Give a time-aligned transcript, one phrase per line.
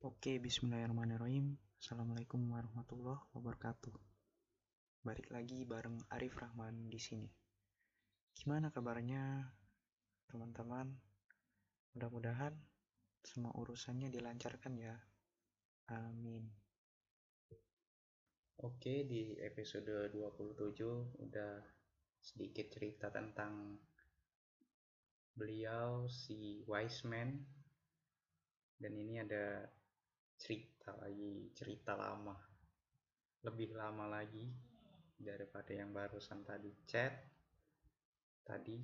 [0.00, 1.60] Oke, bismillahirrahmanirrahim.
[1.76, 3.92] Assalamualaikum warahmatullahi wabarakatuh.
[5.04, 7.28] Balik lagi bareng Arif Rahman di sini.
[8.32, 9.44] Gimana kabarnya,
[10.24, 10.88] teman-teman?
[11.92, 12.56] Mudah-mudahan
[13.20, 14.96] semua urusannya dilancarkan ya.
[15.92, 16.48] Amin.
[18.64, 20.80] Oke, di episode 27
[21.28, 21.60] udah
[22.24, 23.76] sedikit cerita tentang
[25.36, 27.36] beliau si wise man
[28.80, 29.68] dan ini ada
[30.40, 32.32] cerita lagi cerita lama.
[33.44, 34.48] Lebih lama lagi
[35.20, 37.12] daripada yang barusan tadi chat
[38.40, 38.80] tadi.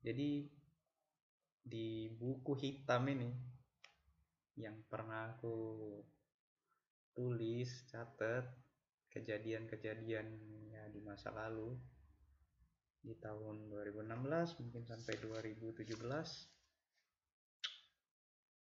[0.00, 0.46] Jadi
[1.60, 3.30] di buku hitam ini
[4.56, 5.58] yang pernah aku
[7.12, 8.46] tulis catat
[9.10, 10.26] kejadian-kejadian
[10.70, 11.74] ya di masa lalu
[13.00, 15.96] di tahun 2016 mungkin sampai 2017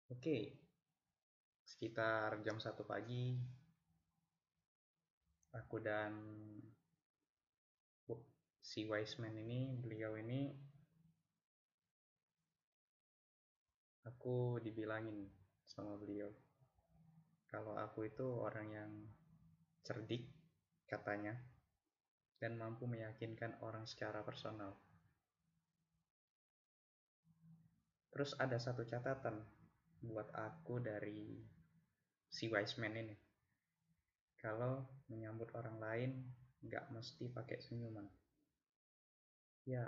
[0.09, 0.37] oke
[1.83, 3.35] sekitar jam 1 pagi
[5.51, 6.15] aku dan
[8.63, 10.47] si wise man ini beliau ini
[14.07, 15.27] aku dibilangin
[15.67, 16.31] sama beliau
[17.51, 18.91] kalau aku itu orang yang
[19.83, 20.31] cerdik
[20.87, 21.35] katanya
[22.39, 24.79] dan mampu meyakinkan orang secara personal.
[28.15, 29.43] Terus ada satu catatan
[29.99, 31.43] buat aku dari
[32.33, 33.13] si wise man ini.
[34.41, 34.81] Kalau
[35.13, 36.11] menyambut orang lain
[36.65, 38.09] nggak mesti pakai senyuman.
[39.69, 39.85] Ya,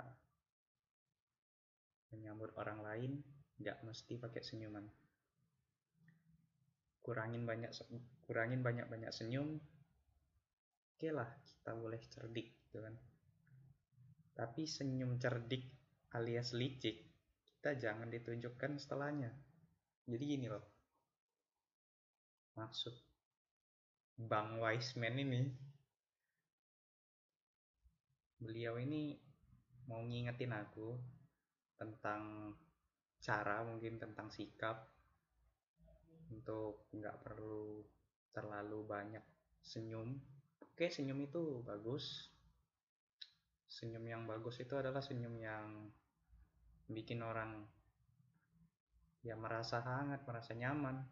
[2.14, 3.12] menyambut orang lain
[3.58, 4.86] nggak mesti pakai senyuman.
[7.02, 7.74] Kurangin banyak
[8.30, 9.58] kurangin banyak-banyak senyum.
[10.96, 12.94] Oke lah, kita boleh cerdik gitu kan.
[14.38, 15.66] Tapi senyum cerdik
[16.14, 17.02] alias licik
[17.66, 19.34] kita jangan ditunjukkan setelahnya.
[20.06, 20.75] Jadi gini loh.
[22.56, 22.94] Maksud
[24.16, 25.42] Bang Wiseman ini
[28.40, 29.16] beliau ini
[29.88, 30.96] mau ngingetin aku
[31.76, 32.52] tentang
[33.20, 34.88] cara mungkin tentang sikap
[36.32, 37.84] untuk nggak perlu
[38.32, 39.24] terlalu banyak
[39.64, 40.16] senyum
[40.60, 42.28] oke senyum itu bagus
[43.68, 45.92] senyum yang bagus itu adalah senyum yang
[46.86, 47.66] bikin orang
[49.26, 51.02] ya merasa hangat, merasa nyaman.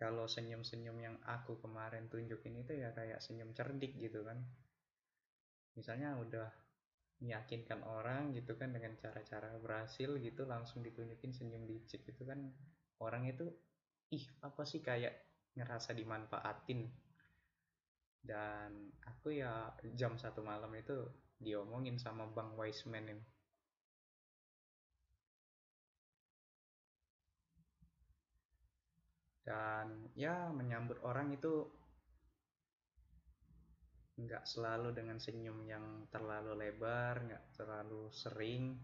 [0.00, 4.40] Kalau senyum-senyum yang aku kemarin tunjukin itu ya kayak senyum cerdik gitu kan.
[5.76, 6.48] Misalnya udah
[7.20, 12.40] meyakinkan orang gitu kan dengan cara-cara berhasil gitu langsung ditunjukin senyum licik gitu kan
[13.04, 13.44] orang itu
[14.08, 15.12] ih apa sih kayak
[15.52, 16.88] ngerasa dimanfaatin
[18.24, 20.96] dan aku ya jam satu malam itu
[21.36, 23.24] diomongin sama Bang Wiseman ini
[29.50, 31.66] dan ya menyambut orang itu
[34.14, 38.78] nggak selalu dengan senyum yang terlalu lebar nggak terlalu sering.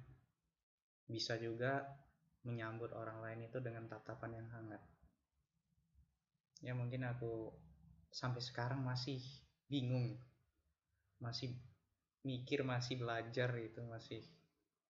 [1.07, 1.87] Bisa juga
[2.43, 4.83] menyambut orang lain itu dengan tatapan yang hangat.
[6.67, 7.55] Ya mungkin aku
[8.11, 9.23] sampai sekarang masih
[9.71, 10.19] bingung
[11.23, 11.55] masih
[12.27, 14.19] mikir masih belajar itu masih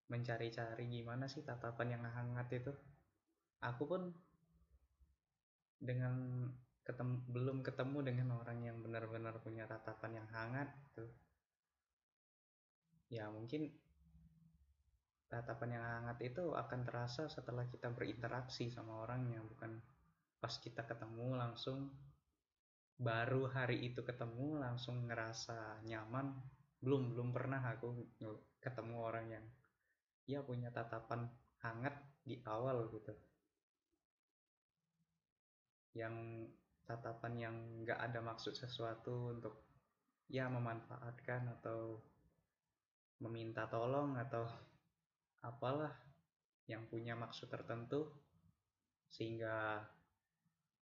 [0.08, 2.72] mencari-cari gimana sih tatapan yang hangat itu.
[3.60, 4.14] Aku pun
[5.76, 6.47] dengan
[6.87, 11.04] ketemu, belum ketemu dengan orang yang benar-benar punya tatapan yang hangat gitu.
[13.10, 13.75] Ya mungkin
[15.26, 19.82] tatapan yang hangat itu akan terasa setelah kita berinteraksi sama orangnya bukan
[20.38, 21.91] pas kita ketemu langsung
[22.97, 26.38] baru hari itu ketemu langsung ngerasa nyaman.
[26.78, 28.14] Belum belum pernah aku
[28.62, 29.44] ketemu orang yang
[30.26, 31.26] ya punya tatapan
[31.62, 33.14] hangat di awal gitu
[35.97, 36.45] yang
[36.84, 39.65] tatapan yang nggak ada maksud sesuatu untuk
[40.29, 41.97] ya memanfaatkan atau
[43.25, 44.45] meminta tolong atau
[45.41, 45.91] apalah
[46.69, 48.12] yang punya maksud tertentu
[49.09, 49.81] sehingga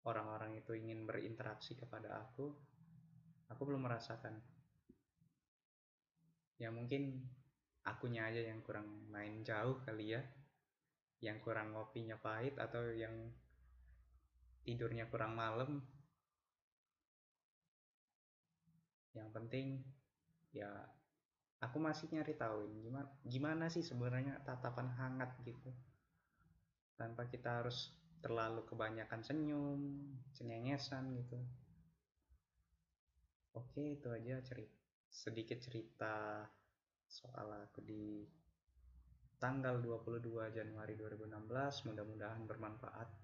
[0.09, 2.49] orang-orang itu ingin berinteraksi kepada aku
[3.53, 4.41] aku belum merasakan.
[6.57, 7.21] Ya mungkin
[7.85, 10.23] akunya aja yang kurang main jauh kali ya
[11.21, 13.13] yang kurang ngopinya pahit atau yang
[14.65, 15.85] tidurnya kurang malam
[19.15, 19.85] yang penting
[20.51, 20.69] ya
[21.63, 25.71] aku masih nyari tahu gimana gimana sih sebenarnya tatapan hangat gitu.
[26.95, 27.91] Tanpa kita harus
[28.23, 29.81] terlalu kebanyakan senyum
[30.37, 31.39] cengengesan gitu.
[33.55, 34.75] Oke itu aja cerita
[35.15, 36.43] sedikit cerita
[37.07, 38.27] soal aku di
[39.39, 43.24] tanggal 22 Januari 2016 mudah-mudahan bermanfaat